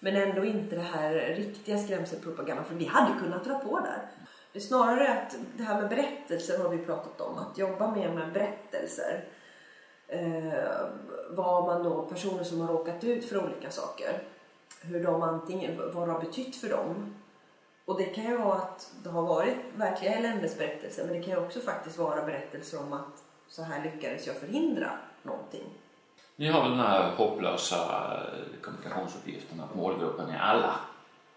Men 0.00 0.16
ändå 0.16 0.44
inte 0.44 0.76
det 0.76 0.82
här 0.82 1.12
riktiga 1.12 1.78
skrämselpropagandan. 1.78 2.64
För 2.64 2.74
vi 2.74 2.84
hade 2.84 3.20
kunnat 3.20 3.44
dra 3.44 3.58
på 3.58 3.80
där. 3.80 4.08
Det 4.52 4.58
är 4.58 4.62
snarare 4.62 5.12
att 5.12 5.36
det 5.56 5.62
här 5.62 5.80
med 5.80 5.88
berättelser 5.88 6.58
har 6.58 6.68
vi 6.68 6.78
pratat 6.78 7.20
om. 7.20 7.38
Att 7.38 7.58
jobba 7.58 7.94
mer 7.94 8.12
med 8.12 8.32
berättelser. 8.32 9.24
Eh, 10.08 10.52
vad 11.30 11.64
man 11.64 11.82
då, 11.82 12.02
personer 12.02 12.44
som 12.44 12.60
har 12.60 12.72
råkat 12.72 13.04
ut 13.04 13.24
för 13.24 13.44
olika 13.44 13.70
saker. 13.70 14.22
Hur 14.82 15.04
de 15.04 15.22
antingen, 15.22 15.92
vad 15.94 16.08
det 16.08 16.12
har 16.12 16.20
betytt 16.20 16.56
för 16.56 16.68
dem. 16.68 17.14
Och 17.84 17.98
det 17.98 18.04
kan 18.04 18.24
ju 18.24 18.36
vara 18.36 18.58
att 18.58 18.92
det 19.02 19.10
har 19.10 19.22
varit 19.22 19.56
verkliga 19.74 20.14
eländesberättelser. 20.14 21.04
Men 21.04 21.16
det 21.16 21.22
kan 21.22 21.32
ju 21.32 21.44
också 21.44 21.60
faktiskt 21.60 21.98
vara 21.98 22.24
berättelser 22.24 22.80
om 22.80 22.92
att 22.92 23.25
så 23.48 23.62
här 23.62 23.84
lyckades 23.84 24.26
jag 24.26 24.36
förhindra 24.36 24.90
någonting. 25.22 25.64
Ni 26.36 26.48
har 26.48 26.62
väl 26.62 26.70
den 26.70 26.80
här 26.80 27.10
hopplösa 27.10 27.76
eh, 28.14 28.60
kommunikationsuppgiften 28.62 29.60
att 29.60 29.74
målgruppen 29.74 30.30
är 30.30 30.38
alla. 30.38 30.80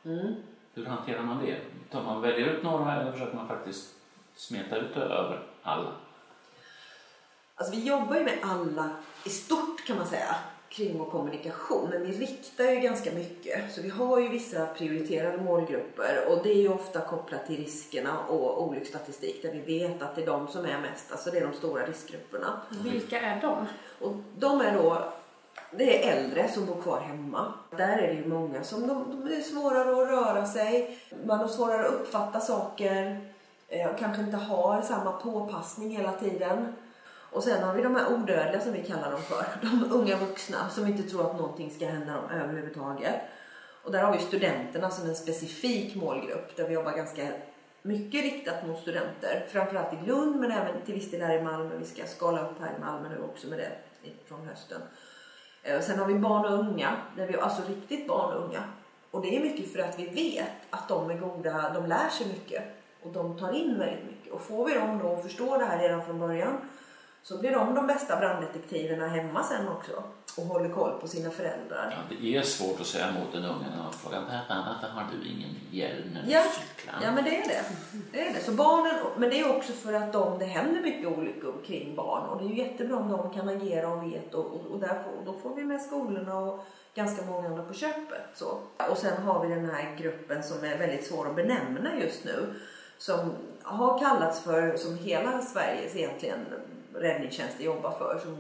Mm. 0.06 0.36
Hur 0.74 0.86
hanterar 0.86 1.24
man 1.24 1.46
det? 1.46 1.62
Tar 1.92 2.04
man 2.04 2.22
väljer 2.22 2.48
ut 2.48 2.64
några 2.64 3.02
eller 3.02 3.12
försöker 3.12 3.36
man 3.36 3.48
faktiskt 3.48 3.96
smeta 4.36 4.78
ut 4.78 4.94
det 4.96 5.02
över 5.02 5.44
alla? 5.64 5.92
Alltså 7.56 7.76
vi 7.76 7.88
jobbar 7.88 8.16
ju 8.16 8.24
med 8.24 8.40
alla 8.44 8.90
i 9.26 9.30
stort 9.30 9.86
kan 9.88 9.98
man 9.98 10.08
säga 10.08 10.36
kring 10.70 10.98
vår 10.98 11.06
kommunikation. 11.06 11.90
Men 11.90 12.06
vi 12.06 12.12
riktar 12.12 12.64
ju 12.64 12.80
ganska 12.80 13.12
mycket. 13.12 13.74
Så 13.74 13.82
vi 13.82 13.90
har 13.90 14.20
ju 14.20 14.30
vissa 14.30 14.66
prioriterade 14.66 15.38
målgrupper 15.38 16.26
och 16.30 16.44
det 16.44 16.52
är 16.52 16.62
ju 16.62 16.70
ofta 16.70 17.02
kopplat 17.02 17.48
till 17.48 17.58
riskerna 17.58 18.20
och 18.20 18.68
olycksstatistik 18.68 19.42
där 19.42 19.52
vi 19.52 19.80
vet 19.80 20.02
att 20.02 20.16
det 20.16 20.22
är 20.22 20.26
de 20.26 20.48
som 20.48 20.66
är 20.66 20.80
mest, 20.82 21.12
alltså 21.12 21.32
det 21.32 21.38
är 21.38 21.48
de 21.48 21.54
stora 21.54 21.86
riskgrupperna. 21.86 22.62
Vilka 22.84 23.20
är 23.20 23.42
de? 23.42 23.66
Och 24.00 24.16
de 24.38 24.62
är 24.62 24.74
då 24.74 25.14
det 25.72 26.08
är 26.08 26.18
äldre 26.18 26.48
som 26.48 26.66
bor 26.66 26.82
kvar 26.82 27.00
hemma. 27.00 27.54
Där 27.78 27.98
är 27.98 28.08
det 28.08 28.14
ju 28.14 28.28
många 28.28 28.64
som 28.64 28.88
de, 28.88 29.22
de 29.24 29.36
är 29.36 29.42
svårare 29.42 30.04
att 30.04 30.10
röra 30.10 30.46
sig. 30.46 31.00
Man 31.26 31.40
har 31.40 31.48
svårare 31.48 31.88
att 31.88 31.94
uppfatta 31.94 32.40
saker. 32.40 33.22
Eh, 33.68 33.90
och 33.90 34.00
kanske 34.00 34.22
inte 34.22 34.38
har 34.38 34.82
samma 34.82 35.12
påpassning 35.12 35.98
hela 35.98 36.12
tiden. 36.12 36.74
Och 37.32 37.44
sen 37.44 37.64
har 37.64 37.74
vi 37.74 37.82
de 37.82 37.96
här 37.96 38.14
odödliga 38.14 38.62
som 38.62 38.74
vi 38.74 38.84
kallar 38.84 39.12
dem 39.12 39.22
för. 39.22 39.46
De 39.62 39.92
unga 39.92 40.18
vuxna 40.18 40.70
som 40.70 40.88
inte 40.88 41.04
tror 41.04 41.32
att 41.32 41.38
någonting 41.38 41.72
ska 41.72 41.86
hända 41.86 42.14
dem 42.14 42.30
överhuvudtaget. 42.32 43.16
Och 43.84 43.92
där 43.92 44.04
har 44.04 44.14
vi 44.14 44.20
studenterna 44.20 44.90
som 44.90 45.10
en 45.10 45.16
specifik 45.16 45.96
målgrupp 45.96 46.56
där 46.56 46.68
vi 46.68 46.74
jobbar 46.74 46.92
ganska 46.92 47.28
mycket 47.82 48.24
riktat 48.24 48.68
mot 48.68 48.80
studenter. 48.82 49.46
Framförallt 49.50 49.94
i 49.94 50.08
Lund 50.08 50.40
men 50.40 50.52
även 50.52 50.82
till 50.82 50.94
viss 50.94 51.12
del 51.12 51.22
här 51.22 51.38
i 51.38 51.42
Malmö. 51.42 51.78
Vi 51.78 51.86
ska 51.86 52.06
skala 52.06 52.50
upp 52.50 52.60
här 52.60 52.76
i 52.78 52.80
Malmö 52.80 53.10
nu 53.10 53.24
också 53.24 53.48
med 53.48 53.60
det 53.60 53.72
från 54.28 54.48
hösten. 54.48 54.82
Eh, 55.64 55.82
sen 55.82 56.00
har 56.00 56.06
vi 56.06 56.14
barn 56.14 56.46
och 56.46 56.60
unga, 56.60 56.98
där 57.18 57.28
vi, 57.28 57.38
alltså 57.38 57.62
riktigt 57.68 58.08
barn 58.08 58.38
och 58.38 58.46
unga. 58.46 58.64
Och 59.12 59.22
det 59.22 59.36
är 59.36 59.40
mycket 59.40 59.74
för 59.74 59.80
att 59.80 60.00
vi 60.00 60.08
vet 60.08 60.52
att 60.70 60.88
de 60.88 61.10
är 61.10 61.18
goda, 61.18 61.72
de 61.74 61.86
lär 61.86 62.10
sig 62.10 62.28
mycket. 62.28 62.64
Och 63.04 63.12
de 63.14 63.38
tar 63.38 63.52
in 63.52 63.80
väldigt 63.80 64.06
mycket. 64.06 64.34
Och 64.34 64.42
får 64.42 64.66
vi 64.66 64.74
dem 64.74 65.00
då 65.04 65.14
att 65.14 65.24
förstå 65.24 65.58
det 65.58 65.66
här 65.66 65.80
redan 65.80 66.06
från 66.06 66.20
början 66.20 66.58
så 67.24 67.38
blir 67.38 67.52
de 67.52 67.76
de 67.76 67.88
bästa 67.88 68.16
branddetektiverna 68.20 69.08
hemma 69.08 69.44
sen 69.44 69.68
också 69.68 70.04
och 70.38 70.44
håller 70.44 70.70
koll 70.70 71.00
på 71.02 71.08
sina 71.08 71.30
föräldrar. 71.30 71.98
Ja, 72.10 72.16
det 72.22 72.36
är 72.38 72.42
svårt 72.42 72.82
att 72.82 72.88
säga 72.88 73.08
emot 73.10 73.36
en 73.36 73.44
unge 73.46 73.66
när 73.76 73.84
man 73.84 73.94
frågar 73.94 74.22
pappa 74.22 74.66
varför 74.68 74.94
har 74.96 75.04
du 75.12 75.30
ingen 75.30 75.56
hjälm 75.72 76.10
när 76.14 76.24
du 76.24 76.32
Ja. 76.32 76.42
cyklar? 76.44 76.96
Ja 77.04 77.12
men 77.12 77.24
det 77.24 77.38
är 77.44 77.48
det. 77.48 77.62
det, 78.12 78.28
är 78.28 78.34
det. 78.34 78.40
Så 78.40 78.52
barnen, 78.52 78.96
men 79.18 79.30
det 79.30 79.40
är 79.40 79.58
också 79.58 79.74
för 79.74 79.94
att 79.94 80.14
de, 80.14 80.40
det 80.40 80.46
händer 80.46 80.82
mycket 80.82 81.08
olyckor 81.18 81.54
kring 81.66 81.96
barn 81.96 82.30
och 82.30 82.38
det 82.42 82.46
är 82.46 82.50
ju 82.50 82.58
jättebra 82.58 82.98
om 82.98 83.10
de 83.12 83.34
kan 83.34 83.50
agera 83.50 83.88
och 83.90 84.04
vet 84.14 84.34
och, 84.34 84.46
och, 84.46 84.66
och 84.72 84.80
där 84.80 85.04
får, 85.04 85.26
då 85.26 85.40
får 85.40 85.56
vi 85.56 85.64
med 85.64 85.82
skolorna 85.82 86.38
och 86.40 86.66
ganska 86.96 87.26
många 87.26 87.48
andra 87.50 87.64
på 87.64 87.74
köpet. 87.74 88.22
Så. 88.36 88.58
Och 88.92 88.98
sen 88.98 89.24
har 89.24 89.48
vi 89.48 89.56
den 89.56 89.70
här 89.70 89.96
gruppen 89.98 90.44
som 90.44 90.64
är 90.64 90.78
väldigt 90.78 91.08
svår 91.08 91.28
att 91.30 91.36
benämna 91.36 92.00
just 92.00 92.24
nu 92.26 92.54
som 92.98 93.32
har 93.64 94.00
kallats 94.00 94.40
för, 94.42 94.78
som 94.78 94.98
hela 94.98 95.42
Sveriges 95.42 95.96
egentligen 95.96 96.46
räddningstjänsten 96.96 97.66
jobbar 97.66 97.92
för, 97.92 98.20
som 98.24 98.38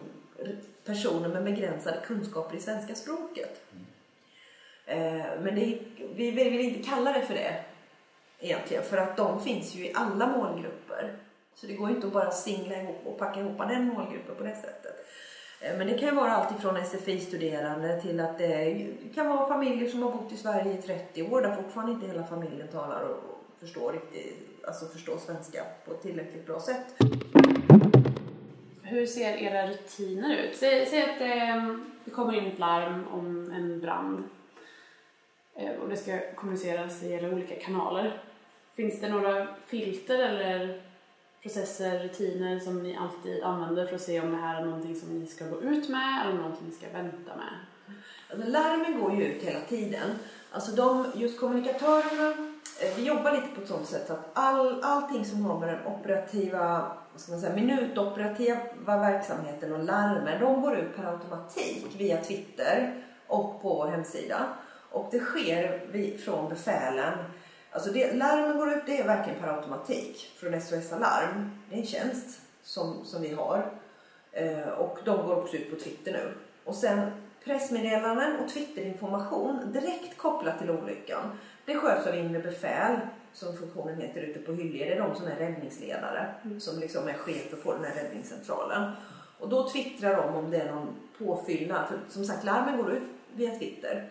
personer 0.86 1.30
med 1.30 1.44
begränsade 1.44 1.98
kunskaper 2.06 2.58
i 2.58 2.60
svenska 2.60 2.96
språket. 2.96 3.62
Mm. 3.72 5.44
Men 5.44 5.56
det, 5.56 5.80
vi 6.16 6.32
vill 6.32 6.60
inte 6.60 6.90
kalla 6.90 7.14
det 7.14 7.22
för 7.22 7.34
det 7.34 7.64
egentligen 8.40 8.84
för 8.84 8.98
att 8.98 9.18
de 9.18 9.42
finns 9.42 9.76
ju 9.76 9.86
i 9.86 9.92
alla 9.96 10.28
målgrupper. 10.28 11.14
Så 11.56 11.68
det 11.68 11.74
går 11.74 11.90
inte 11.90 12.08
att 12.08 12.14
bara 12.14 12.32
singla 12.32 12.82
ihop 12.82 13.02
och 13.06 13.18
packa 13.18 13.40
ihop 13.40 13.58
den 13.58 13.88
målgruppen 13.88 14.36
på 14.36 14.44
det 14.44 14.56
sättet. 14.56 14.96
Eh, 15.62 15.78
men 15.78 15.88
det 15.88 15.98
kan 15.98 16.10
ju 16.10 16.16
vara 16.16 16.32
allt 16.32 16.60
ifrån 16.60 16.86
SFI-studerande 16.86 18.02
till 18.02 18.20
att 18.20 18.38
det 18.38 18.88
kan 19.16 19.30
vara 19.30 19.48
familjer 19.48 19.90
som 19.90 20.04
har 20.04 20.12
bott 20.12 20.32
i 20.32 20.38
Sverige 20.38 20.74
i 20.74 20.82
30 20.82 21.24
år 21.24 21.42
där 21.42 21.56
fortfarande 21.56 21.92
inte 21.92 22.08
hela 22.08 22.24
familjen 22.24 22.68
talar 22.68 23.02
och 23.02 23.40
och 23.60 23.68
förstår, 23.68 23.94
riktigt, 23.94 24.66
alltså 24.68 24.86
förstår 24.86 25.18
svenska 25.18 25.66
på 25.86 25.94
ett 25.94 26.02
tillräckligt 26.02 26.46
bra 26.46 26.60
sätt. 26.60 26.86
Hur 28.90 29.06
ser 29.06 29.38
era 29.38 29.68
rutiner 29.68 30.36
ut? 30.36 30.58
Säg, 30.58 30.86
säg 30.86 31.02
att 31.02 31.22
eh, 31.22 31.76
det 32.06 32.12
kommer 32.12 32.34
in 32.34 32.52
ett 32.52 32.60
larm 32.60 33.08
om 33.12 33.52
en 33.52 33.80
brand 33.80 34.24
eh, 35.56 35.72
och 35.72 35.90
det 35.90 35.98
ska 35.98 36.20
kommuniceras 36.36 37.04
via 37.04 37.30
olika 37.30 37.56
kanaler. 37.56 38.22
Finns 38.76 39.02
det 39.02 39.10
några 39.10 39.48
filter 39.68 40.20
eller 40.20 40.82
processer, 41.42 42.00
rutiner 42.00 42.60
som 42.60 42.84
ni 42.84 42.98
alltid 42.98 43.44
använder 43.44 43.86
för 43.86 43.96
att 43.96 44.02
se 44.02 44.22
om 44.22 44.32
det 44.32 44.38
här 44.38 44.62
är 44.62 44.66
någonting 44.66 44.96
som 44.96 45.20
ni 45.20 45.28
ska 45.28 45.46
gå 45.46 45.62
ut 45.62 45.90
med 45.90 46.26
eller 46.26 46.38
någonting 46.38 46.68
ni 46.68 46.76
ska 46.76 46.88
vänta 46.94 47.36
med? 47.36 47.54
Alltså, 48.30 48.50
larmen 48.50 49.02
går 49.02 49.16
ju 49.16 49.24
ut 49.24 49.44
hela 49.44 49.60
tiden. 49.60 50.10
Alltså 50.52 50.72
de, 50.72 51.12
just 51.16 51.40
kommunikatörerna, 51.40 52.30
eh, 52.82 52.96
vi 52.98 53.06
jobbar 53.06 53.32
lite 53.32 53.48
på 53.56 53.62
ett 53.62 53.68
sånt 53.68 53.88
sätt 53.88 54.10
att 54.10 54.30
all, 54.34 54.84
allting 54.84 55.26
som 55.26 55.46
har 55.46 55.60
med 55.60 55.70
den 55.70 55.86
operativa, 55.86 56.92
ska 57.20 57.32
man 57.32 57.42
säga, 57.42 57.56
minutoperativa 57.56 58.60
verksamheten 58.86 59.74
och 59.74 59.84
larmen, 59.84 60.42
de 60.42 60.62
går 60.62 60.78
ut 60.78 60.96
per 60.96 61.04
automatik 61.04 61.86
via 61.98 62.24
Twitter 62.24 63.04
och 63.28 63.62
på 63.62 63.74
vår 63.76 63.88
hemsida. 63.88 64.48
Och 64.92 65.08
det 65.12 65.20
sker 65.20 66.18
från 66.18 66.50
befälen. 66.50 67.14
Alltså 67.72 67.92
det, 67.92 68.14
larmen 68.14 68.58
går 68.58 68.74
ut, 68.74 68.84
det 68.86 69.00
är 69.00 69.08
verkligen 69.08 69.40
per 69.40 69.48
automatik 69.48 70.32
från 70.40 70.62
SOS 70.62 70.94
Alarm. 70.94 71.52
Det 71.70 71.76
är 71.76 71.80
en 71.80 71.86
tjänst 71.86 72.42
som, 72.64 73.06
som 73.06 73.22
vi 73.22 73.34
har. 73.34 73.72
Eh, 74.32 74.68
och 74.68 75.00
de 75.06 75.28
går 75.28 75.36
också 75.36 75.58
ut 75.58 75.70
på 75.70 75.76
Twitter 75.76 76.12
nu. 76.12 76.34
Och 76.64 76.76
sen 76.76 77.12
pressmeddelanden 77.44 78.40
och 78.40 78.50
Twitterinformation 78.50 79.72
direkt 79.72 80.18
kopplat 80.18 80.60
till 80.60 80.70
olyckan. 80.70 81.38
Det 81.66 81.76
sköts 81.76 82.08
av 82.08 82.16
inre 82.16 82.40
befäl 82.40 83.00
som 83.34 83.58
funktionen 83.58 84.02
heter 84.02 84.22
ute 84.22 84.40
på 84.40 84.52
Hyllie. 84.52 84.86
Det 84.86 84.94
är 84.94 85.02
de 85.02 85.16
som 85.16 85.28
är 85.28 85.36
räddningsledare 85.36 86.34
som 86.60 86.80
liksom 86.80 87.08
är 87.08 87.14
chefer 87.14 87.58
på 87.58 87.74
den 87.74 87.84
här 87.84 88.04
räddningscentralen. 88.04 88.92
Och 89.40 89.50
då 89.50 89.70
twittrar 89.70 90.16
de 90.16 90.36
om 90.36 90.52
det 90.52 90.58
är 90.58 90.72
någon 90.72 90.96
påfyllnad. 91.18 91.88
För 91.88 92.00
som 92.10 92.26
sagt 92.26 92.44
larmen 92.44 92.78
går 92.78 92.92
ut 92.92 93.04
via 93.36 93.60
Twitter. 93.60 94.10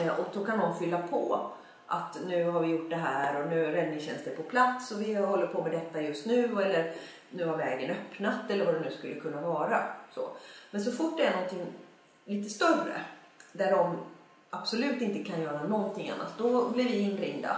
Eh, 0.00 0.20
och 0.20 0.26
då 0.34 0.44
kan 0.44 0.58
någon 0.58 0.78
fylla 0.78 1.02
på 1.02 1.50
att 1.86 2.18
nu 2.26 2.44
har 2.44 2.60
vi 2.60 2.68
gjort 2.68 2.90
det 2.90 2.96
här 2.96 3.42
och 3.42 3.48
nu 3.50 3.66
är 3.66 3.72
räddningstjänsten 3.72 4.36
på 4.36 4.42
plats 4.42 4.90
och 4.90 5.00
vi 5.00 5.14
håller 5.14 5.46
på 5.46 5.62
med 5.62 5.72
detta 5.72 6.00
just 6.00 6.26
nu 6.26 6.44
eller 6.62 6.92
nu 7.30 7.46
har 7.46 7.56
vägen 7.56 7.90
öppnat 7.90 8.50
eller 8.50 8.64
vad 8.64 8.74
det 8.74 8.80
nu 8.80 8.90
skulle 8.90 9.14
kunna 9.14 9.40
vara. 9.40 9.82
Så. 10.14 10.28
Men 10.70 10.84
så 10.84 10.92
fort 10.92 11.16
det 11.16 11.24
är 11.24 11.32
någonting 11.32 11.66
lite 12.24 12.50
större 12.50 13.00
där 13.52 13.70
de 13.70 13.96
absolut 14.50 15.02
inte 15.02 15.30
kan 15.30 15.42
göra 15.42 15.62
någonting 15.62 16.10
annat, 16.10 16.32
då 16.38 16.68
blir 16.68 16.84
vi 16.84 16.98
inringda. 16.98 17.56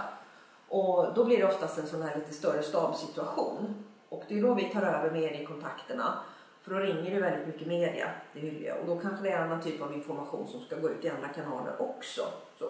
Och 0.69 1.13
då 1.15 1.25
blir 1.25 1.37
det 1.37 1.45
oftast 1.45 1.79
en 1.79 1.87
sån 1.87 2.01
här 2.01 2.15
lite 2.15 2.33
större 2.33 2.63
stabssituation. 2.63 3.83
Och 4.09 4.23
det 4.27 4.37
är 4.37 4.41
då 4.41 4.53
vi 4.53 4.63
tar 4.63 4.81
över 4.81 5.11
mediekontakterna. 5.11 6.13
För 6.61 6.71
då 6.71 6.79
ringer 6.79 7.11
det 7.11 7.21
väldigt 7.21 7.47
mycket 7.47 7.67
media 7.67 8.07
till 8.33 8.41
Hyllie 8.41 8.73
och 8.73 8.87
då 8.87 8.99
kanske 8.99 9.23
det 9.23 9.31
är 9.31 9.45
annan 9.45 9.61
typ 9.61 9.81
av 9.81 9.93
information 9.93 10.47
som 10.47 10.61
ska 10.61 10.75
gå 10.75 10.89
ut 10.89 11.05
i 11.05 11.09
andra 11.09 11.27
kanaler 11.27 11.81
också. 11.81 12.21
Så, 12.59 12.65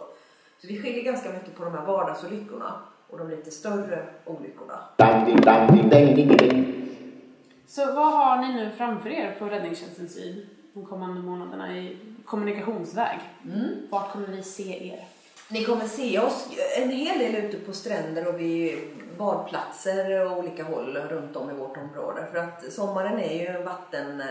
så 0.58 0.68
vi 0.68 0.82
skiljer 0.82 1.04
ganska 1.04 1.32
mycket 1.32 1.56
på 1.56 1.64
de 1.64 1.74
här 1.74 1.86
vardagsolyckorna 1.86 2.74
och 3.10 3.18
de 3.18 3.30
lite 3.30 3.52
större 3.52 4.06
olyckorna. 4.26 4.80
Så 7.68 7.86
vad 7.86 8.14
har 8.14 8.38
ni 8.38 8.54
nu 8.54 8.72
framför 8.78 9.10
er 9.10 9.36
på 9.40 9.46
Räddningstjänsten 9.46 10.10
Syd 10.10 10.48
de 10.74 10.86
kommande 10.86 11.22
månaderna 11.22 11.78
i 11.78 11.98
kommunikationsväg? 12.26 13.20
Vart 13.90 14.12
kommer 14.12 14.28
vi 14.28 14.44
se 14.44 14.88
er? 14.88 15.08
Ni 15.52 15.64
kommer 15.64 15.88
se 15.88 16.20
oss 16.20 16.48
en 16.78 16.90
hel 16.90 17.20
del 17.20 17.36
ute 17.36 17.58
på 17.58 17.74
stränder 17.74 18.28
och 18.28 18.40
vid 18.40 18.80
badplatser 19.18 20.26
och 20.26 20.38
olika 20.38 20.64
håll 20.64 20.98
runt 20.98 21.36
om 21.36 21.50
i 21.50 21.54
vårt 21.54 21.78
område. 21.78 22.28
För 22.32 22.40
att 22.40 22.74
sommaren 22.74 23.20
är 23.20 23.40
ju 23.40 23.48
en 23.48 23.66
vatten, 23.66 24.22
eh, 24.22 24.28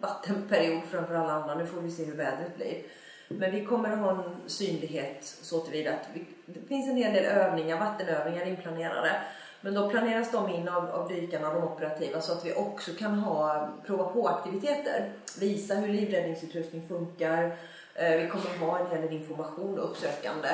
vattenperiod 0.00 0.82
framför 0.90 1.14
alla 1.14 1.32
andra. 1.32 1.54
Nu 1.54 1.66
får 1.66 1.80
vi 1.80 1.90
se 1.90 2.04
hur 2.04 2.16
vädret 2.16 2.56
blir. 2.56 2.82
Men 3.28 3.50
vi 3.50 3.64
kommer 3.64 3.92
att 3.92 3.98
ha 3.98 4.10
en 4.10 4.34
synlighet 4.46 5.24
så 5.42 5.60
tillvida 5.60 5.92
att 5.92 6.08
vi, 6.12 6.24
det 6.46 6.68
finns 6.68 6.88
en 6.88 6.96
hel 6.96 7.14
del 7.14 7.24
övningar, 7.24 7.78
vattenövningar 7.78 8.46
inplanerade. 8.46 9.12
Men 9.60 9.74
då 9.74 9.90
planeras 9.90 10.32
de 10.32 10.50
in 10.50 10.68
av, 10.68 10.90
av 10.90 11.08
dykarna, 11.08 11.54
de 11.54 11.64
operativa, 11.64 12.20
så 12.20 12.32
att 12.32 12.46
vi 12.46 12.54
också 12.54 12.90
kan 12.98 13.18
ha 13.18 13.68
prova 13.86 14.04
på 14.04 14.28
aktiviteter. 14.28 15.12
Visa 15.40 15.74
hur 15.74 15.88
livräddningsutrustning 15.88 16.88
funkar. 16.88 17.56
Eh, 17.94 18.16
vi 18.16 18.28
kommer 18.28 18.44
att 18.44 18.60
ha 18.60 18.78
en 18.78 18.86
hel 18.86 19.00
del 19.00 19.12
information 19.12 19.78
och 19.78 19.90
uppsökande 19.90 20.48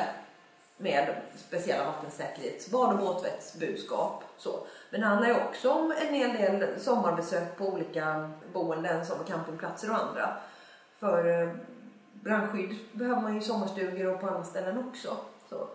med 0.76 1.16
speciella 1.37 1.85
vattensäkerhetsbad 1.85 2.92
och 2.92 2.99
båtvättsbudskap. 2.99 4.25
Så. 4.37 4.66
Men 4.90 5.00
det 5.00 5.06
handlar 5.06 5.28
ju 5.28 5.35
också 5.35 5.70
om 5.70 5.94
en 6.09 6.14
hel 6.14 6.32
del 6.32 6.80
sommarbesök 6.80 7.56
på 7.56 7.68
olika 7.68 8.30
boenden 8.52 9.06
som 9.06 9.25
campingplatser 9.25 9.90
och 9.90 9.97
andra. 9.97 10.37
För 10.99 11.42
eh, 11.42 11.50
brandskydd 12.12 12.78
behöver 12.92 13.23
man 13.23 13.35
ju 13.35 13.40
i 13.40 13.44
sommarstugor 13.44 14.14
och 14.14 14.20
på 14.20 14.26
andra 14.26 14.44
ställen 14.44 14.88
också. 14.88 15.16
Så. 15.49 15.68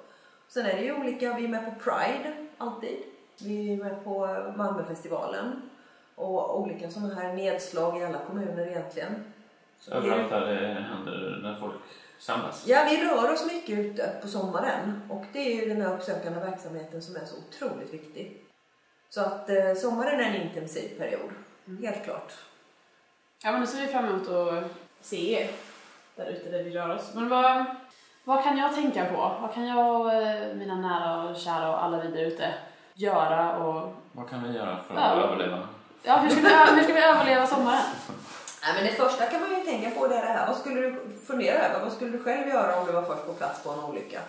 Sen 0.47 0.65
är 0.65 0.75
det 0.75 0.81
ju 0.81 0.99
olika, 0.99 1.33
vi 1.33 1.43
är 1.43 1.49
med 1.49 1.65
på 1.65 1.71
Pride 1.83 2.47
alltid. 2.57 2.97
Vi 3.41 3.73
är 3.73 3.77
med 3.77 4.03
på 4.03 4.27
Malmöfestivalen 4.55 5.69
och 6.15 6.61
olika 6.61 6.89
sådana 6.89 7.15
här 7.15 7.33
nedslag 7.33 8.01
i 8.01 8.05
alla 8.05 8.19
kommuner 8.19 8.67
egentligen. 8.67 9.33
Överallt 9.91 10.29
där 10.29 10.45
det 10.45 10.81
händer 10.81 11.39
när 11.43 11.55
folk 11.55 11.73
samlas. 12.19 12.63
Ja, 12.67 12.85
vi 12.89 13.03
rör 13.07 13.33
oss 13.33 13.45
mycket 13.53 13.79
ute 13.79 14.09
på 14.21 14.27
sommaren 14.27 15.01
och 15.09 15.23
det 15.33 15.39
är 15.39 15.55
ju 15.61 15.73
den 15.73 15.81
här 15.81 15.95
uppsökande 15.95 16.39
verksamheten 16.39 17.01
som 17.01 17.15
är 17.15 17.25
så 17.25 17.35
otroligt 17.37 17.93
viktig. 17.93 18.41
Så 19.09 19.21
att 19.21 19.49
eh, 19.49 19.73
sommaren 19.75 20.19
är 20.19 20.23
en 20.23 20.41
intensiv 20.41 20.97
period 20.97 21.29
Helt 21.81 22.03
klart. 22.03 22.33
Ja, 23.43 23.51
men 23.51 23.61
nu 23.61 23.67
ser 23.67 23.81
vi 23.81 23.87
fram 23.87 24.05
emot 24.05 24.29
att 24.29 24.63
se 25.01 25.41
er 25.43 25.49
där 26.15 26.25
ute 26.25 26.49
där 26.49 26.63
vi 26.63 26.71
rör 26.71 26.95
oss. 26.95 27.11
Men 27.15 27.29
vad, 27.29 27.65
vad 28.23 28.43
kan 28.43 28.57
jag 28.57 28.75
tänka 28.75 29.05
på? 29.05 29.35
Vad 29.41 29.53
kan 29.53 29.65
jag 29.67 30.01
och 30.01 30.13
eh, 30.13 30.55
mina 30.55 30.75
nära 30.75 31.23
och 31.29 31.35
kära 31.37 31.69
och 31.69 31.83
alla 31.83 32.01
vi 32.01 32.07
där 32.07 32.25
ute 32.25 32.53
göra 32.93 33.57
och 33.57 33.93
Vad 34.11 34.29
kan 34.29 34.43
vi 34.43 34.57
göra 34.57 34.77
för 34.87 34.95
Ja. 34.95 35.01
att 35.01 35.23
överleva? 35.25 35.67
ja, 36.03 36.17
hur 36.17 36.29
ska 36.29 36.41
vi, 36.41 36.75
hur 36.75 36.83
ska 36.83 36.93
vi 36.93 37.03
överleva 37.03 37.47
sommaren? 37.47 37.81
Nej, 38.65 38.73
men 38.75 38.83
det 38.83 38.91
första 38.91 39.25
kan 39.25 39.41
man 39.41 39.49
ju 39.49 39.55
tänka 39.55 39.91
på 39.91 40.07
det 40.07 40.15
är 40.15 40.21
det 40.21 40.33
här. 40.33 40.47
Vad 40.47 40.57
skulle 40.57 40.81
du 40.81 40.95
fundera 41.25 41.59
över? 41.59 41.79
Vad 41.79 41.93
skulle 41.93 42.11
du 42.11 42.23
själv 42.23 42.47
göra 42.47 42.79
om 42.79 42.85
du 42.85 42.91
var 42.91 43.03
först 43.03 43.25
på 43.25 43.33
plats 43.33 43.63
på 43.63 43.69
en 43.71 43.79
olycka? 43.79 44.19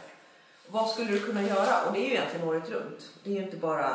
Vad 0.69 0.89
skulle 0.89 1.11
du 1.11 1.21
kunna 1.21 1.43
göra? 1.43 1.83
Och 1.87 1.93
det 1.93 1.99
är 1.99 2.09
ju 2.09 2.15
egentligen 2.15 2.49
året 2.49 2.71
runt. 2.71 3.11
Det 3.25 3.31
är 3.31 3.35
ju 3.35 3.43
inte 3.43 3.57
bara, 3.57 3.89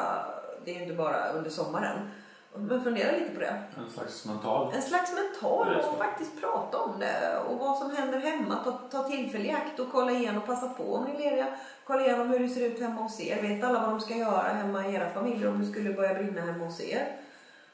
det 0.66 0.76
är 0.76 0.82
inte 0.82 0.94
bara 0.94 1.30
under 1.30 1.50
sommaren. 1.50 2.10
Men 2.56 2.84
fundera 2.84 3.12
lite 3.12 3.34
på 3.34 3.40
det. 3.40 3.64
En 3.78 3.90
slags 3.90 4.26
mental... 4.26 4.74
En 4.74 4.82
slags 4.82 5.14
mental 5.14 5.76
och 5.76 5.98
faktiskt 5.98 6.42
prata 6.42 6.78
om 6.78 7.00
det. 7.00 7.38
Och 7.48 7.60
vad 7.60 7.78
som 7.78 7.96
händer 7.96 8.20
hemma. 8.20 8.56
Ta, 8.64 8.72
ta 8.72 9.10
tillfälle 9.10 9.46
i 9.46 9.52
akt 9.52 9.80
och 9.80 9.92
kolla 9.92 10.12
igenom, 10.12 10.42
passa 10.42 10.70
på 10.70 10.96
om 10.96 11.04
ni 11.04 11.12
är 11.12 11.30
lediga. 11.30 11.48
Kolla 11.88 12.02
igenom 12.02 12.30
hur 12.30 12.40
det 12.40 12.50
ser 12.50 12.66
ut 12.66 12.80
hemma 12.80 13.02
hos 13.02 13.20
er. 13.20 13.42
Vet 13.42 13.64
alla 13.64 13.80
vad 13.80 13.90
de 13.90 14.02
ska 14.02 14.16
göra 14.16 14.48
hemma 14.54 14.88
i 14.88 14.96
era 14.96 15.10
familjer 15.10 15.50
om 15.50 15.60
det 15.62 15.72
skulle 15.72 15.94
börja 15.94 16.14
brinna 16.14 16.42
hemma 16.42 16.66
hos 16.66 16.82
er? 16.82 17.21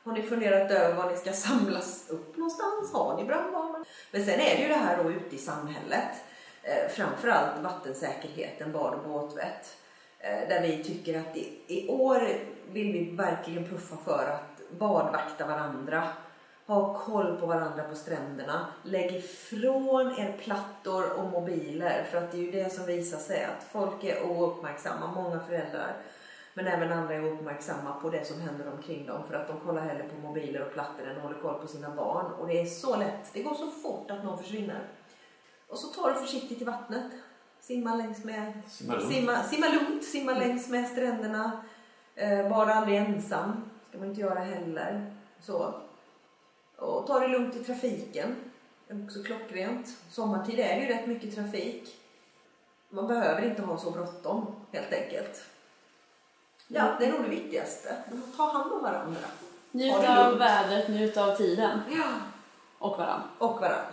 Har 0.07 0.13
ni 0.13 0.21
funderat 0.21 0.71
över 0.71 0.95
var 0.95 1.11
ni 1.11 1.17
ska 1.17 1.33
samlas 1.33 2.09
upp 2.09 2.37
någonstans? 2.37 2.93
Har 2.93 3.17
ni 3.17 3.23
brandvarnare? 3.23 3.83
Men 4.11 4.25
sen 4.25 4.39
är 4.39 4.55
det 4.55 4.61
ju 4.61 4.67
det 4.67 4.73
här 4.73 5.03
då 5.03 5.11
ute 5.11 5.35
i 5.35 5.37
samhället. 5.37 6.09
Eh, 6.63 6.89
framförallt 6.89 7.61
vattensäkerheten, 7.63 8.71
bad 8.71 8.93
och 8.93 9.09
båtvett. 9.09 9.77
Eh, 10.19 10.49
där 10.49 10.61
vi 10.61 10.83
tycker 10.83 11.19
att 11.19 11.37
i, 11.37 11.61
i 11.67 11.87
år 11.89 12.27
vill 12.71 12.93
vi 12.93 13.15
verkligen 13.15 13.69
puffa 13.69 13.97
för 14.05 14.29
att 14.29 14.79
badvakta 14.79 15.47
varandra. 15.47 16.07
Ha 16.67 16.99
koll 16.99 17.37
på 17.39 17.45
varandra 17.45 17.83
på 17.83 17.95
stränderna. 17.95 18.67
Lägg 18.83 19.15
ifrån 19.15 20.11
er 20.19 20.37
plattor 20.43 21.11
och 21.19 21.25
mobiler. 21.25 22.07
För 22.11 22.17
att 22.17 22.31
det 22.31 22.37
är 22.37 22.41
ju 22.41 22.51
det 22.51 22.73
som 22.73 22.85
visar 22.85 23.17
sig 23.17 23.43
att 23.43 23.63
folk 23.71 24.03
är 24.03 24.23
ouppmärksamma. 24.23 25.11
Många 25.11 25.39
föräldrar 25.39 25.95
men 26.57 26.67
även 26.67 26.91
andra 26.91 27.13
är 27.15 27.21
uppmärksamma 27.21 27.93
på 28.01 28.09
det 28.09 28.27
som 28.27 28.41
händer 28.41 28.71
omkring 28.71 29.05
dem 29.05 29.23
för 29.27 29.33
att 29.33 29.47
de 29.47 29.59
kollar 29.59 29.81
hellre 29.81 30.03
på 30.03 30.27
mobiler 30.27 30.65
och 30.65 30.73
plattor 30.73 31.07
än 31.07 31.21
håller 31.21 31.39
koll 31.39 31.61
på 31.61 31.67
sina 31.67 31.95
barn. 31.95 32.31
Och 32.31 32.47
det 32.47 32.61
är 32.61 32.65
så 32.65 32.95
lätt, 32.95 33.33
det 33.33 33.43
går 33.43 33.53
så 33.53 33.67
fort 33.67 34.11
att 34.11 34.23
någon 34.23 34.37
försvinner. 34.37 34.87
Och 35.67 35.79
så 35.79 35.87
tar 35.87 36.13
du 36.13 36.19
försiktigt 36.19 36.61
i 36.61 36.63
vattnet. 36.63 37.11
Simma 37.59 37.95
längs 37.95 38.23
med, 38.23 38.53
Simma 38.67 38.93
lugnt. 38.93 39.13
simma, 39.13 39.43
simma 39.43 39.67
lugnt, 39.67 40.03
simma 40.03 40.33
längs 40.33 40.69
med 40.69 40.87
stränderna. 40.87 41.63
Eh, 42.15 42.49
bada 42.49 42.73
aldrig 42.73 42.97
ensam, 42.97 43.69
ska 43.89 43.97
man 43.97 44.07
inte 44.07 44.21
göra 44.21 44.39
heller. 44.39 45.15
Så. 45.39 45.73
Och 46.75 47.07
ta 47.07 47.19
det 47.19 47.27
lugnt 47.27 47.55
i 47.55 47.63
trafiken. 47.63 48.35
Det 48.87 48.93
är 48.93 49.03
också 49.05 49.23
klockrent. 49.23 49.87
Sommartid 50.09 50.59
är 50.59 50.75
det 50.75 50.81
ju 50.81 50.87
rätt 50.87 51.07
mycket 51.07 51.35
trafik. 51.35 51.95
Man 52.89 53.07
behöver 53.07 53.49
inte 53.49 53.61
ha 53.61 53.77
så 53.77 53.91
bråttom 53.91 54.45
helt 54.71 54.93
enkelt. 54.93 55.45
Ja, 56.67 56.95
det 56.99 57.05
är 57.05 57.11
nog 57.11 57.23
det 57.23 57.29
viktigaste. 57.29 57.95
Ta 58.37 58.51
hand 58.51 58.73
om 58.73 58.81
varandra. 58.83 59.19
Njut 59.71 60.01
det 60.01 60.19
av 60.19 60.25
lugnt. 60.29 60.41
vädret, 60.41 60.87
njut 60.89 61.17
av 61.17 61.35
tiden 61.35 61.79
Ja. 61.91 62.03
och 62.79 62.97
varandra. 62.97 63.27
Och 63.37 63.51
varandra. 63.61 63.85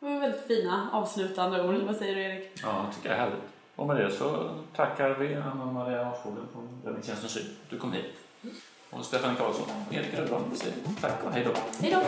Det 0.00 0.06
var 0.06 0.20
väldigt 0.20 0.46
fina 0.46 0.88
avslutande 0.92 1.62
ord. 1.68 1.74
Vad 1.74 1.96
säger 1.96 2.14
du 2.14 2.22
Erik? 2.22 2.50
Ja, 2.62 2.84
jag 2.86 2.94
tycker 2.96 3.08
det 3.08 3.14
är 3.14 3.18
härligt. 3.20 3.42
Och 3.76 3.86
med 3.86 3.96
det 3.96 4.10
så 4.10 4.50
tackar 4.76 5.10
vi 5.10 5.34
Anna 5.34 5.64
Maria 5.64 6.06
Arsfogel 6.06 6.42
från 6.52 6.82
Räddningstjänsten 6.84 7.30
Syd. 7.30 7.46
Du 7.70 7.78
kom 7.78 7.92
hit. 7.92 8.14
Och 8.90 9.04
Stefan 9.04 9.36
Karlsson, 9.36 9.66
Erik 9.90 10.14
Rödblom, 10.14 10.50
säger 10.54 10.74
tack 11.00 11.24
och 11.24 11.32
hej 11.32 11.44
då. 11.44 11.52
Hej 11.80 11.90
då! 11.92 12.02